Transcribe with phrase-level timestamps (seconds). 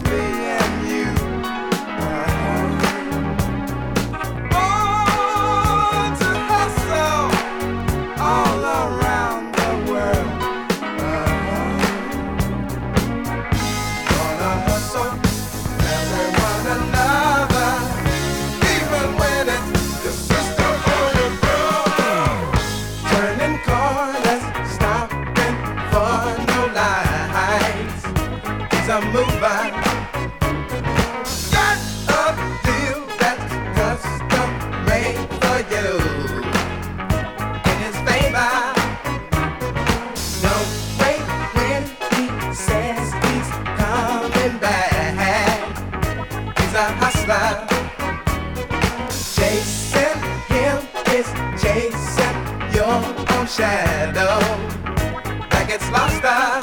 [0.00, 0.31] me
[53.46, 54.38] shadow.
[55.50, 56.61] that gets lost up.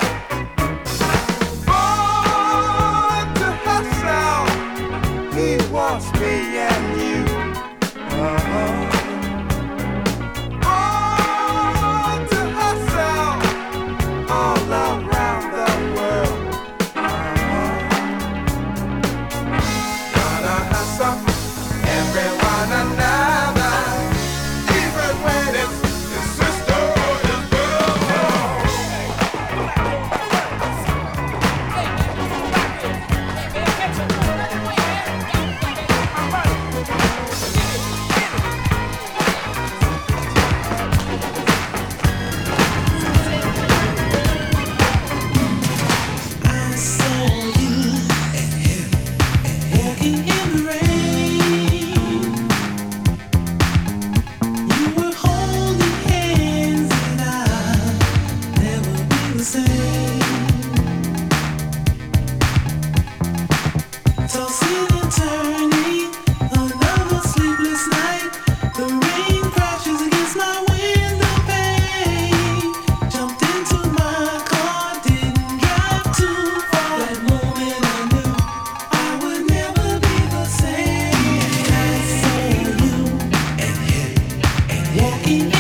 [85.30, 85.59] In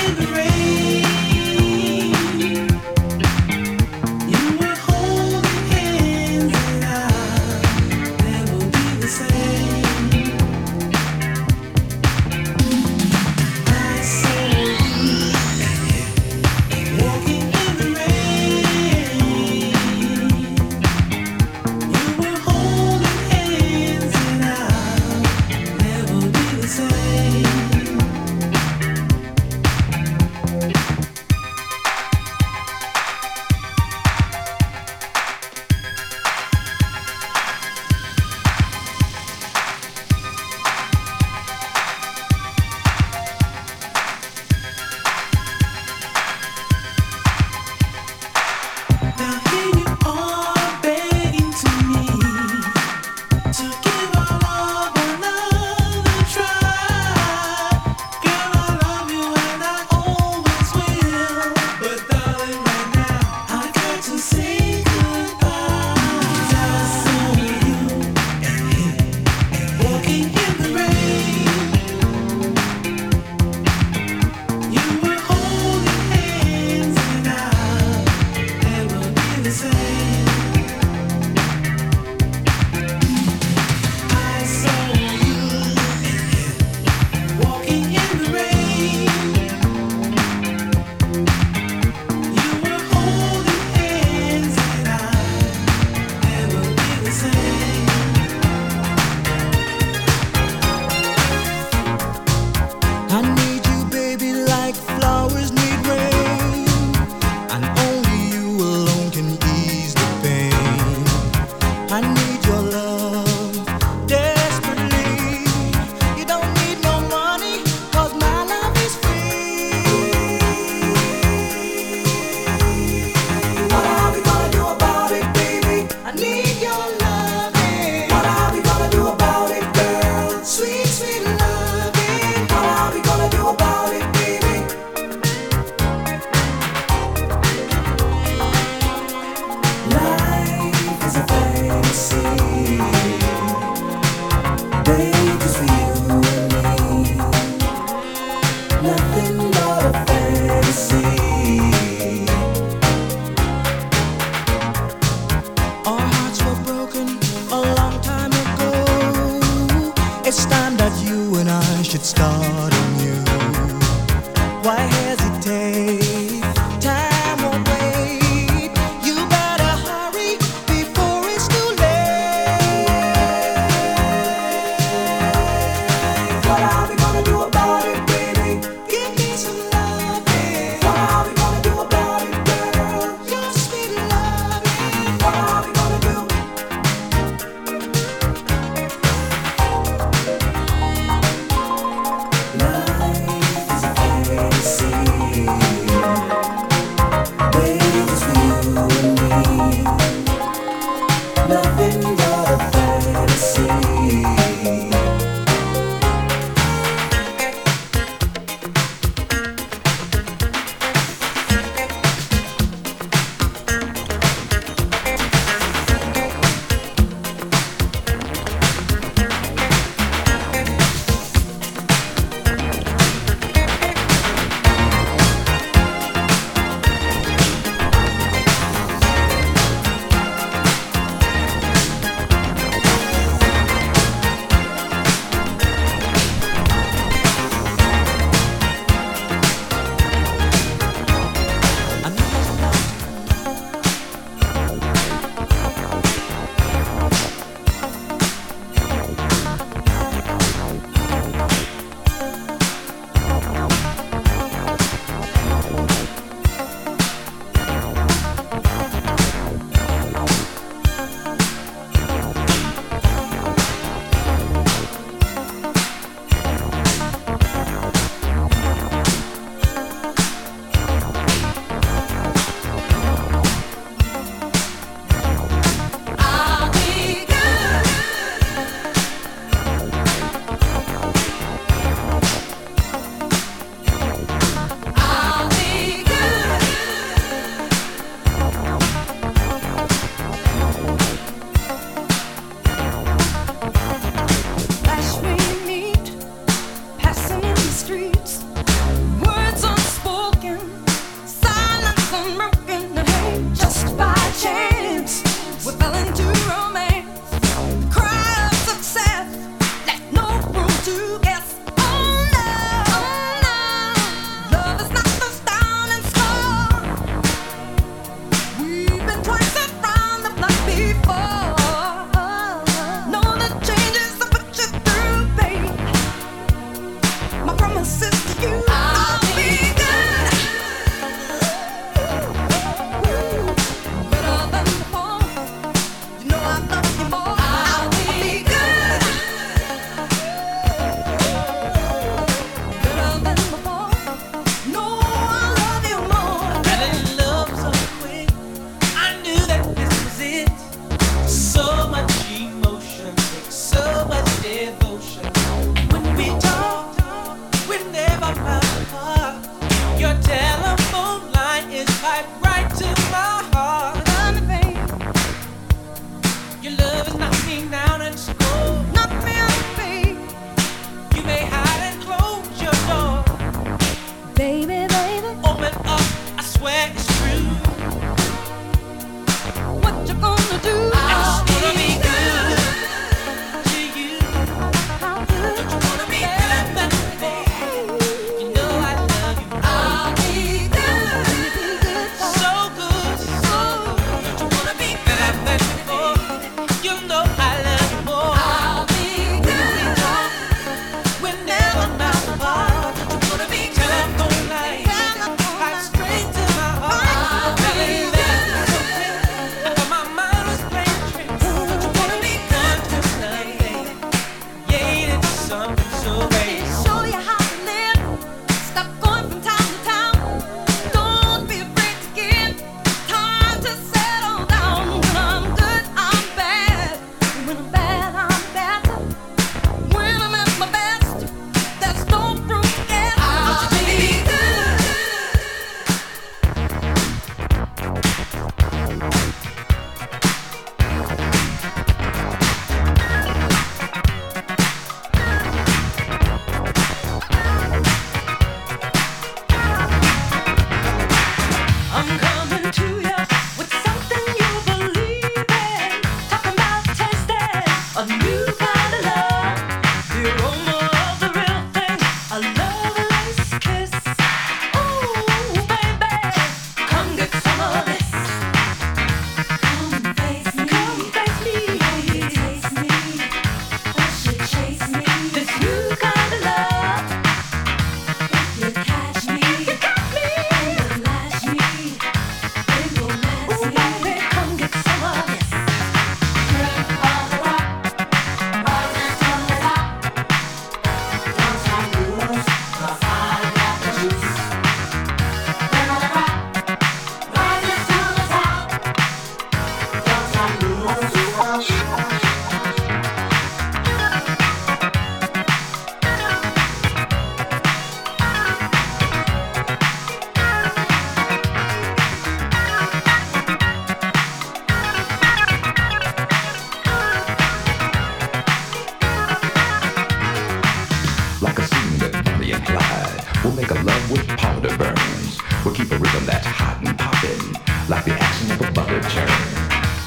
[527.89, 529.27] like the action of a bubble churn.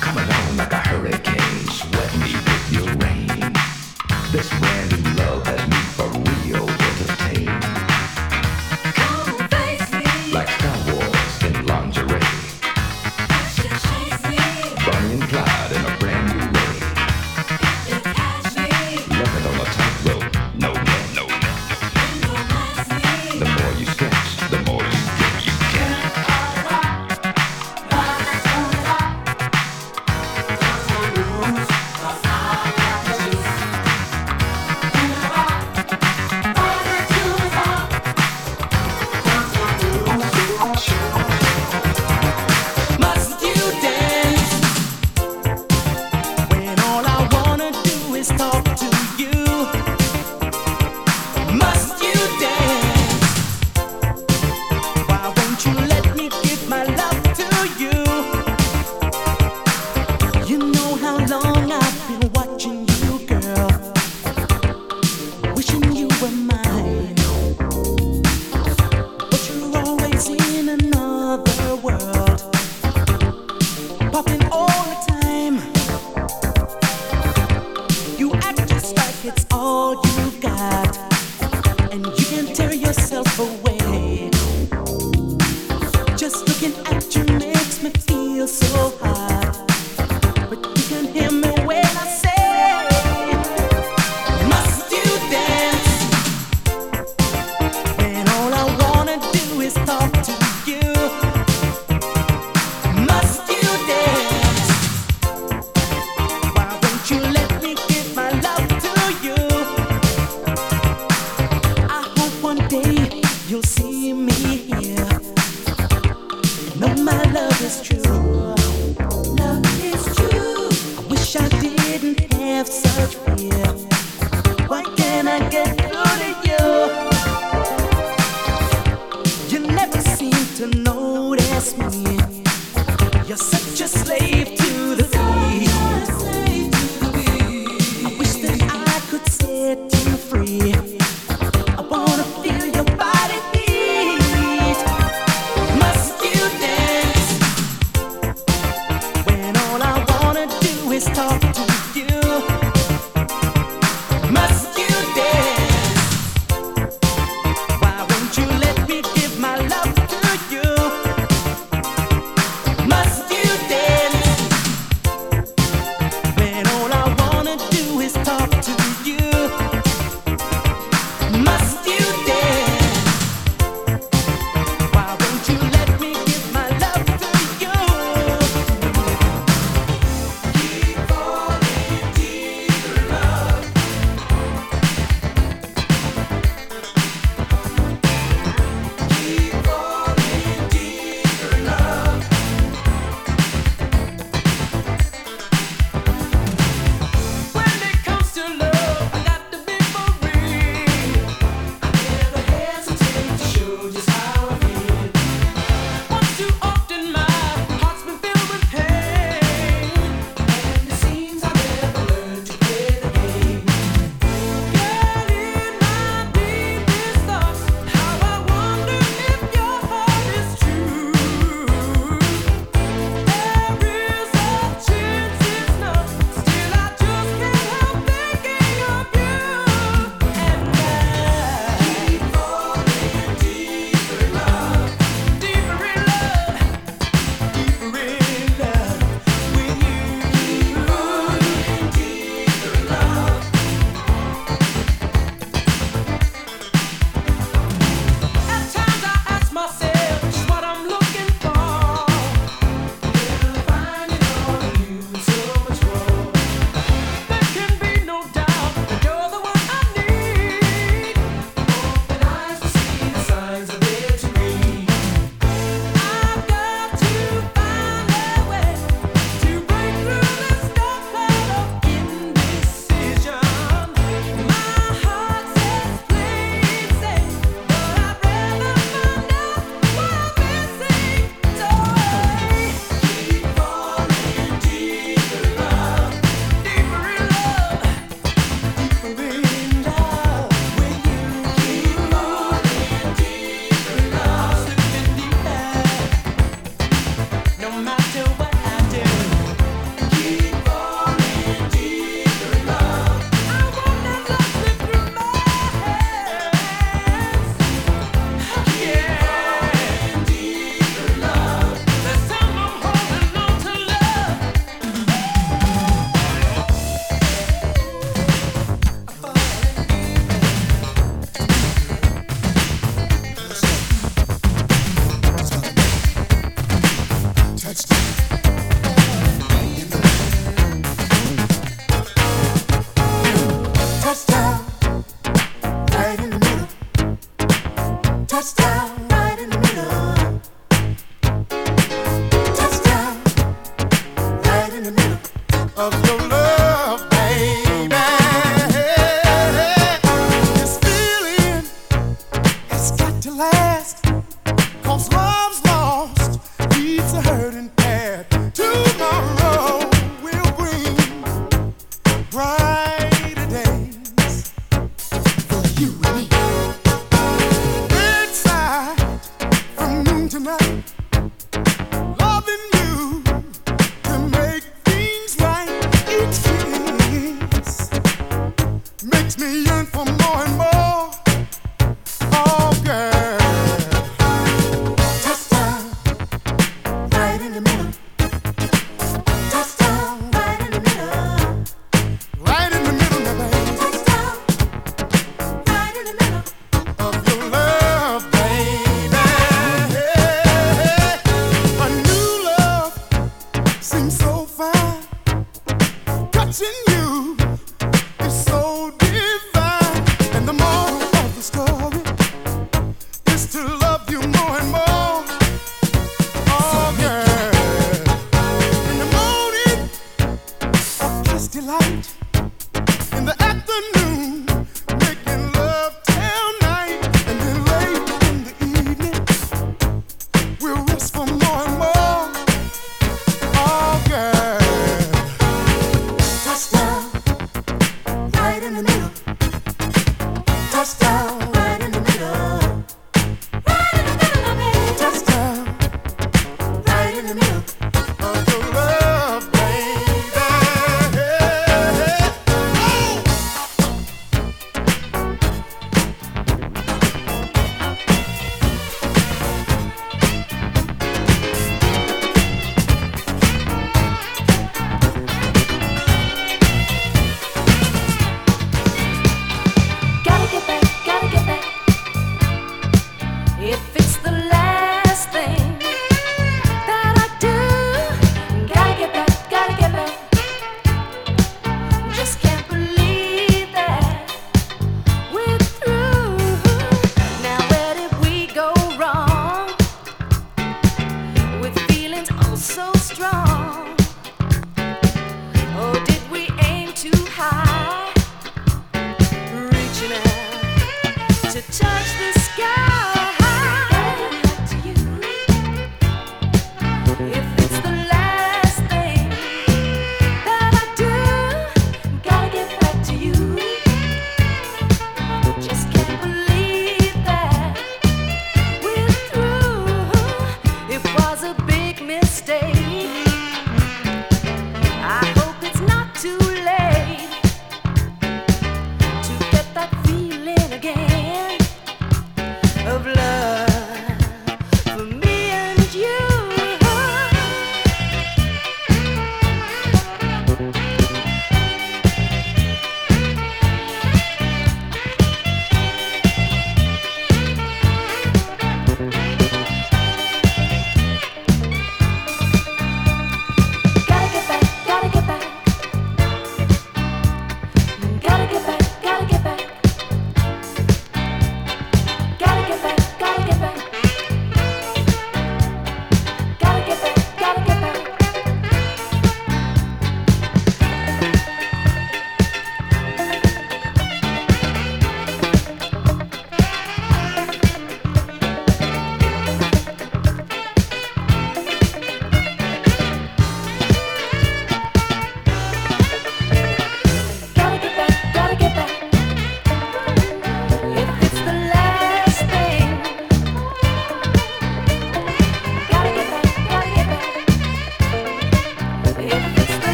[0.00, 1.31] Coming on like a hurricane.